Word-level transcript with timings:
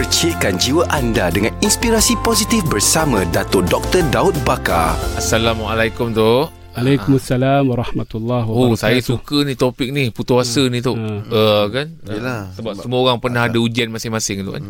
Percikkan 0.00 0.56
jiwa 0.56 0.88
anda 0.96 1.28
dengan 1.28 1.52
inspirasi 1.60 2.16
positif 2.24 2.64
bersama 2.72 3.20
Dato' 3.28 3.60
Dr. 3.60 4.00
Daud 4.08 4.32
Bakar. 4.48 4.96
Assalamualaikum 5.20 6.16
tu. 6.16 6.59
Waalaikumsalam 6.70 7.66
warahmatullahi 7.66 8.46
Oh, 8.46 8.70
wabarakatuh. 8.70 8.78
saya 8.78 8.98
suka 9.00 9.42
ni 9.42 9.54
topik 9.54 9.90
ni 9.90 10.08
putus 10.08 10.46
asa 10.46 10.62
ni 10.66 10.78
tu. 10.78 10.94
Hmm. 10.94 11.26
Uh, 11.26 11.66
kan? 11.68 11.86
Yelah. 12.06 12.54
Sebab 12.54 12.78
semua 12.78 12.98
orang 13.02 13.18
pernah 13.18 13.44
ada 13.44 13.58
ujian 13.58 13.90
masing-masing 13.90 14.42
tu 14.42 14.54
kan. 14.54 14.62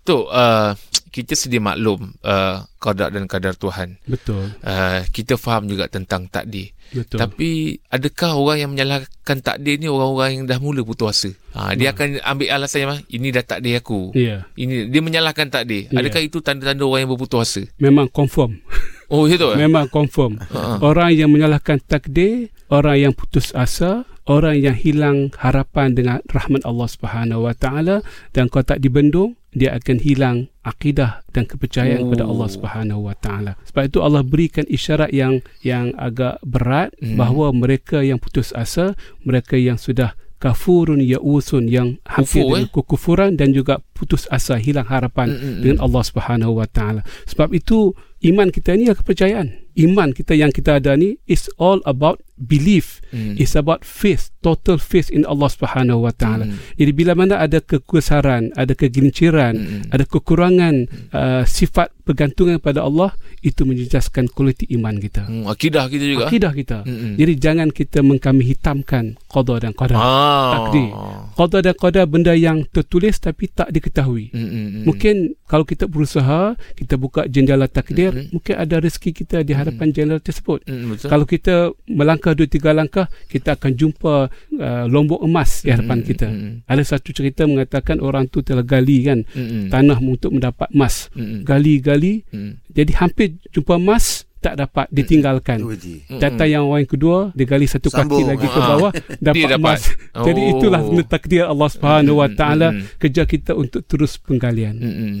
Tu 0.00 0.14
uh, 0.14 0.78
kita 1.10 1.34
sedia 1.34 1.58
maklum 1.58 2.14
uh, 2.22 2.62
qada 2.76 3.10
dan 3.10 3.26
kadar 3.26 3.54
Tuhan. 3.54 3.98
Betul, 4.06 4.54
Uh, 4.62 5.02
kita 5.10 5.34
faham 5.34 5.66
juga 5.66 5.90
tentang 5.90 6.30
takdir. 6.30 6.70
betul. 6.90 7.18
Tapi 7.18 7.48
adakah 7.86 8.30
orang 8.36 8.58
yang 8.60 8.70
menyalahkan 8.70 9.38
takdir 9.40 9.74
ni 9.76 9.90
orang-orang 9.90 10.30
yang 10.32 10.44
dah 10.46 10.58
mula 10.58 10.80
putus 10.80 11.26
asa? 11.26 11.30
Ha, 11.50 11.74
dia 11.74 11.90
akan 11.90 12.22
ambil 12.22 12.46
alasan 12.52 12.78
yang 12.80 12.90
ini 13.10 13.28
dah 13.30 13.42
takdir 13.42 13.74
aku. 13.76 14.14
ya, 14.14 14.46
Ini 14.54 14.86
dia 14.86 15.02
menyalahkan 15.02 15.50
takdir. 15.50 15.90
Ya. 15.90 15.98
Adakah 15.98 16.22
itu 16.22 16.38
tanda-tanda 16.38 16.86
orang 16.86 17.04
yang 17.04 17.10
berputus 17.10 17.42
asa? 17.42 17.62
memang 17.76 18.06
confirm. 18.06 18.54
Oh, 19.10 19.26
ya 19.26 19.34
tu. 19.34 19.50
eh? 19.50 19.58
Memang 19.58 19.90
confirm. 19.90 20.38
Ha. 20.50 20.78
Orang 20.80 21.10
yang 21.12 21.28
menyalahkan 21.28 21.82
takdir, 21.82 22.48
orang 22.70 22.96
yang 22.96 23.12
putus 23.12 23.50
asa, 23.52 24.06
orang 24.24 24.56
yang 24.56 24.78
hilang 24.78 25.34
harapan 25.36 25.92
dengan 25.92 26.22
rahmat 26.24 26.62
Allah 26.62 26.86
Subhanahu 26.86 27.50
Wa 27.50 27.54
Taala 27.54 28.06
dan 28.30 28.46
kau 28.46 28.62
tak 28.62 28.78
dibendung, 28.78 29.34
dia 29.50 29.74
akan 29.74 29.98
hilang 29.98 30.36
akidah 30.62 31.26
dan 31.34 31.42
kepercayaan 31.42 32.06
Oh. 32.06 32.14
kepada 32.14 32.24
Allah 32.24 32.48
Subhanahu 32.48 33.00
Wa 33.10 33.16
Taala. 33.18 33.52
Sebab 33.66 33.82
itu 33.84 33.98
Allah 33.98 34.22
berikan 34.22 34.62
isyarat 34.64 35.10
yang 35.10 35.42
yang 35.60 35.90
agak 35.98 36.38
berat 36.46 36.94
Hmm. 37.02 37.18
bahawa 37.18 37.50
mereka 37.50 38.06
yang 38.06 38.22
putus 38.22 38.54
asa, 38.54 38.94
mereka 39.20 39.58
yang 39.58 39.74
sudah 39.74 40.14
kafurun 40.38 41.02
yausun 41.02 41.66
yang 41.66 41.98
hampir 42.06 42.40
Kufur, 42.40 42.56
dengan 42.56 42.64
kekufuran 42.70 43.30
dan 43.34 43.50
juga 43.50 43.82
putus 44.00 44.24
asa, 44.32 44.56
hilang 44.56 44.88
harapan 44.88 45.28
Mm, 45.28 45.36
mm, 45.36 45.44
mm. 45.44 45.60
dengan 45.60 45.78
Allah 45.84 46.02
Subhanahu 46.08 46.52
Wa 46.56 46.68
Taala. 46.72 47.00
Sebab 47.28 47.52
itu 47.52 47.92
iman 48.24 48.48
kita 48.48 48.72
ni 48.72 48.88
adalah 48.88 49.04
kepercayaan. 49.04 49.48
Iman 49.76 50.12
kita 50.12 50.32
yang 50.32 50.48
kita 50.50 50.80
ada 50.80 50.92
ni 50.92 51.20
is 51.24 51.48
all 51.56 51.80
about 51.84 52.20
belief. 52.36 53.00
Hmm. 53.14 53.36
It's 53.38 53.56
about 53.56 53.80
faith, 53.80 54.28
total 54.40 54.76
faith 54.76 55.08
in 55.08 55.24
Allah 55.24 55.48
Subhanahu 55.48 56.04
Wa 56.04 56.12
Taala. 56.12 56.44
Hmm. 56.44 56.58
Jadi 56.76 56.90
bila 56.92 57.12
mana 57.16 57.40
ada 57.40 57.60
kekusaran, 57.60 58.52
ada 58.56 58.72
kegelinciran, 58.76 59.54
Hmm. 59.56 59.82
ada 59.88 60.04
kekurangan 60.04 60.74
uh, 61.12 61.44
sifat 61.46 61.92
pergantungan 62.04 62.60
pada 62.60 62.84
Allah, 62.84 63.14
itu 63.40 63.64
menjejaskan 63.64 64.28
kualiti 64.36 64.68
iman 64.76 65.00
kita. 65.00 65.24
Hmm, 65.24 65.48
akidah 65.48 65.88
kita 65.88 66.04
juga. 66.04 66.24
Akidah 66.28 66.52
kita. 66.52 66.78
Hmm. 66.84 67.16
Jadi 67.16 67.32
jangan 67.40 67.68
kita 67.72 68.04
mengkami 68.04 68.42
hitamkan 68.52 69.16
qada 69.32 69.54
dan 69.64 69.72
qadar. 69.72 69.96
Ah. 69.96 70.50
takdir. 70.60 70.88
Qada 71.32 71.58
dan 71.60 71.74
qadar 71.74 72.04
benda 72.04 72.32
yang 72.32 72.66
tertulis 72.68 73.16
tapi 73.16 73.48
tak 73.48 73.70
diketahui. 73.70 74.30
Hmm, 74.30 74.40
hmm, 74.40 74.50
hmm. 74.50 74.82
Mungkin 74.84 75.14
kalau 75.44 75.64
kita 75.64 75.84
berusaha, 75.84 76.52
kita 76.74 76.94
buka 76.94 77.26
jendela 77.26 77.66
takdir, 77.66 78.12
Mhm. 78.12 78.30
mungkin 78.30 78.54
ada 78.54 78.76
rezeki 78.78 79.10
kita 79.12 79.36
di 79.40 79.50
hadapan 79.50 79.90
jendela 79.90 80.18
tersebut. 80.18 80.62
Betul. 80.62 81.08
Kalau 81.08 81.24
kita 81.24 81.54
melangkah 81.86 82.32
dua 82.32 82.46
tiga 82.46 82.70
langkah, 82.70 83.06
kita 83.26 83.56
akan 83.56 83.72
jumpa 83.72 84.14
uh, 84.60 84.84
lombok 84.86 85.20
emas 85.20 85.64
di 85.64 85.70
hadapan 85.70 85.98
Mhm, 86.00 86.06
kita. 86.06 86.28
mhm. 86.28 86.50
Ada 86.66 86.82
satu 86.86 87.10
cerita 87.10 87.44
mengatakan 87.44 87.98
orang 87.98 88.28
tu 88.28 88.40
telah 88.40 88.62
gali 88.62 89.02
kan 89.02 89.24
Hmm, 89.32 89.46
hmm. 89.46 89.66
tanah 89.70 89.98
untuk 89.98 90.30
mendapat 90.30 90.68
emas. 90.70 91.08
Hmm, 91.12 91.42
Gali-gali, 91.42 92.22
hmm. 92.30 92.52
jadi 92.70 92.92
hampir 93.00 93.38
jumpa 93.50 93.74
emas 93.74 94.24
tak 94.40 94.56
dapat 94.56 94.88
ditinggalkan. 94.90 95.60
Tu 95.60 95.68
Datang 96.16 96.48
yang 96.48 96.64
orang 96.64 96.84
kedua, 96.84 97.28
dia 97.32 97.44
gali 97.44 97.64
satu 97.64 97.86
kaki 97.86 98.00
Sambung. 98.02 98.24
lagi 98.26 98.46
ke 98.46 98.56
Ah. 98.56 98.68
bawah, 98.68 98.92
dapat 99.20 99.36
Dia 99.36 99.46
dapat. 99.52 99.76
emas. 99.76 99.82
Jadi 100.16 100.40
Oh. 100.40 100.50
itulah 100.50 100.80
takdir 101.06 101.44
Allah 101.44 101.68
Subhanahu 101.68 102.16
Wa 102.16 102.28
Taala 102.30 102.68
kerja 102.96 103.22
kita 103.22 103.52
untuk 103.52 103.84
terus 103.84 104.16
penggalian 104.16 104.74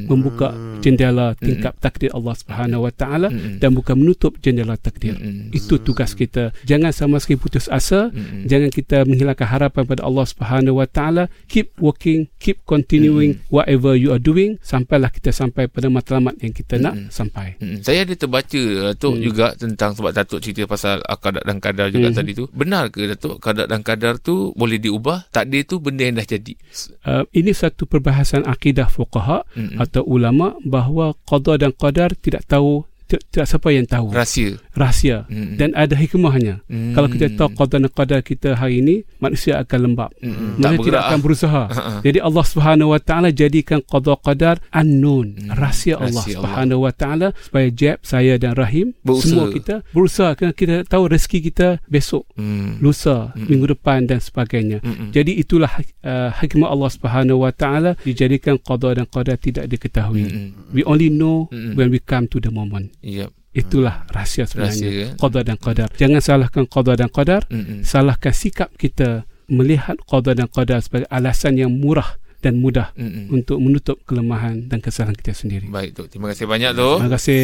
membuka 0.06 0.50
jendela 0.80 1.36
tingkap 1.36 1.76
takdir 1.78 2.10
Allah 2.10 2.32
Subhanahu 2.32 2.88
Wa 2.88 2.92
Taala 2.92 3.28
dan 3.56 3.70
bukan 3.72 3.94
menutup 3.94 4.40
jendela 4.40 4.74
takdir. 4.74 5.14
Itu 5.50 5.76
tugas 5.78 6.12
kita. 6.12 6.56
Jangan 6.64 6.90
sama 6.90 7.16
sekali 7.18 7.36
putus 7.36 7.68
asa, 7.68 8.08
jangan 8.42 8.68
kita 8.68 9.04
menghilangkan 9.04 9.46
harapan 9.46 9.84
pada 9.84 10.02
Allah 10.02 10.24
Subhanahu 10.24 10.80
Wa 10.80 10.86
Taala. 10.86 11.24
Keep 11.46 11.76
working, 11.78 12.32
keep 12.36 12.64
continuing 12.64 13.44
whatever 13.48 13.92
you 13.92 14.08
are 14.08 14.18
doing 14.18 14.56
sampailah 14.60 15.10
kita 15.10 15.30
sampai 15.30 15.66
pada 15.66 15.86
matlamat 15.86 16.38
yang 16.38 16.50
kita 16.50 16.76
nak 16.76 17.10
sampai. 17.10 17.60
Saya 17.80 18.02
ada 18.02 18.14
terbaca 18.14 18.62
Datuk 19.10 19.18
Hmm. 19.18 19.26
juga 19.26 19.46
tentang 19.58 19.90
sebab 19.92 20.14
Datuk 20.14 20.38
cerita 20.38 20.62
pasal 20.64 21.02
ah, 21.02 21.18
kadar 21.18 21.42
dan 21.42 21.58
kadar 21.58 21.90
juga 21.90 22.08
Hmm. 22.08 22.16
tadi 22.16 22.30
tu. 22.32 22.46
Benar 22.50 22.88
ke 22.88 23.10
Datuk 23.10 23.42
kadar 23.42 23.66
dan 23.66 23.82
kadar 23.82 24.16
tu 24.16 24.54
boleh 24.54 24.78
diubah? 24.78 25.26
Takdir 25.28 25.66
tu 25.66 25.82
benda 25.82 26.06
yang 26.06 26.14
dah 26.14 26.24
jadi. 26.24 26.54
Uh, 27.02 27.26
ini 27.32 27.50
satu 27.50 27.84
perbahasan 27.84 28.46
akidah 28.46 28.86
fuqaha 28.86 29.42
Hmm. 29.52 29.76
atau 29.76 30.06
ulama 30.06 30.54
bahawa 30.62 31.18
qada 31.26 31.58
dan 31.58 31.74
qadar 31.74 32.14
tidak 32.14 32.46
tahu 32.46 32.86
tidak, 33.10 33.26
tidak 33.34 33.46
siapa 33.50 33.68
yang 33.74 33.86
tahu. 33.90 34.06
Rahsia. 34.14 34.54
Rahsia 34.80 35.28
Hmm. 35.28 35.54
dan 35.54 35.76
ada 35.76 35.92
hikmahnya. 35.92 36.64
Hmm. 36.66 36.92
Kalau 36.92 37.06
kita 37.06 37.28
tahu 37.34 37.52
qada 37.52 37.76
dan 37.76 37.88
qadar 37.88 38.20
kita 38.20 38.56
hari 38.56 38.80
ini, 38.80 38.96
manusia 39.18 39.60
akan 39.60 39.78
lembab. 39.84 40.10
Tak 40.10 40.24
Manusia 40.24 40.56
tidak 40.56 40.72
bergerak. 40.80 41.02
akan 41.04 41.18
berusaha. 41.20 41.62
ah. 41.68 42.00
Jadi 42.00 42.18
Allah 42.18 42.44
Subhanahu 42.44 42.88
Wa 42.90 43.00
Taala 43.00 43.28
jadikan 43.30 43.78
qada 43.82 44.16
qadar 44.16 44.56
unknown, 44.72 45.26
Hmm. 45.36 45.52
rahsia 45.54 45.94
Allah 45.96 46.16
Rahsia. 46.16 46.36
Subhanahu 46.36 46.80
Wa 46.80 46.92
Taala 46.92 47.28
supaya 47.36 47.68
Jeb, 47.70 48.00
saya 48.02 48.34
dan 48.34 48.54
Rahim 48.54 48.96
Berusaha. 49.00 49.26
semua 49.26 49.46
kita 49.48 49.74
berusaha 49.90 50.30
kerana 50.32 50.52
kita 50.52 50.74
tahu 50.84 51.04
rezeki 51.06 51.38
kita 51.44 51.68
besok, 51.86 52.24
Hmm. 52.34 52.80
lusa, 52.80 53.36
Hmm. 53.36 53.46
minggu 53.46 53.66
depan 53.70 54.06
dan 54.06 54.18
sebagainya. 54.18 54.80
Hmm. 54.80 55.10
Jadi 55.10 55.36
itulah 55.36 55.70
uh, 56.00 56.30
hikmah 56.32 56.68
Allah 56.68 56.88
Subhanahu 56.88 57.44
Wa 57.44 57.52
Taala 57.52 57.90
dijadikan 58.00 58.56
qada 58.56 58.94
dan 58.94 59.04
qadar 59.04 59.36
tidak 59.36 59.66
diketahui. 59.66 60.24
Hmm. 60.24 60.48
We 60.70 60.82
only 60.82 61.10
know 61.10 61.50
Hmm. 61.50 61.74
when 61.74 61.90
we 61.90 61.98
come 61.98 62.24
to 62.26 62.38
the 62.38 62.48
moment. 62.48 62.94
Yep. 63.02 63.34
Itulah 63.50 64.06
rahsia 64.08 64.46
Rahsia 64.46 64.46
sebenarnya. 64.46 64.90
kan? 65.10 65.16
Qada 65.18 65.40
dan 65.42 65.56
qadar. 65.56 65.88
Jangan 65.92 66.20
salahkan 66.20 66.64
qada 66.64 66.92
dan 66.94 67.08
qadar, 67.08 67.42
Hmm. 67.46 67.82
salahkan 67.82 68.30
sikap 68.30 68.70
kita 68.74 69.26
melihat 69.46 69.98
qada 70.04 70.32
dan 70.32 70.46
qadar 70.46 70.78
sebagai 70.78 71.10
alasan 71.10 71.58
yang 71.58 71.68
murah 71.68 72.14
dan 72.38 72.56
mudah 72.56 72.94
Hmm. 72.94 73.26
untuk 73.28 73.58
menutup 73.58 73.98
kelemahan 74.04 74.64
dan 74.64 74.78
kesalahan 74.78 75.12
kita 75.12 75.34
sendiri. 75.34 75.66
Baik 75.66 75.92
tu. 75.92 76.06
Terima 76.06 76.30
kasih 76.30 76.46
banyak 76.46 76.72
tu. 76.72 76.90
Terima 76.96 77.12
kasih. 77.12 77.40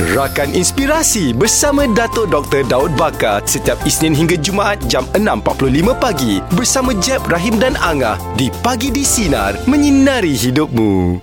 Rakan 0.00 0.56
Inspirasi 0.56 1.32
bersama 1.32 1.84
Dato' 1.86 2.24
Dr. 2.24 2.64
Daud 2.64 2.92
Bakar 2.94 3.44
setiap 3.44 3.76
Isnin 3.82 4.12
hingga 4.12 4.32
Jumaat 4.34 4.80
jam 4.86 5.04
6.45 5.12 5.92
pagi 5.94 6.40
bersama 6.50 6.96
Jeb, 6.96 7.20
Rahim 7.26 7.56
dan 7.56 7.76
Angah 7.76 8.16
di 8.32 8.48
Pagi 8.60 8.88
di 8.88 9.02
Sinar 9.02 9.60
menyinari 9.64 10.32
hidupmu. 10.32 11.20